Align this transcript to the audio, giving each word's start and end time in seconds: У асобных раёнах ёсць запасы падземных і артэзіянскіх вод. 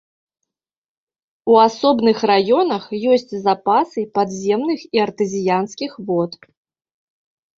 У 1.51 1.57
асобных 1.65 2.17
раёнах 2.31 2.83
ёсць 3.15 3.33
запасы 3.47 4.01
падземных 4.17 4.79
і 4.99 5.05
артэзіянскіх 5.05 5.91
вод. 6.11 6.31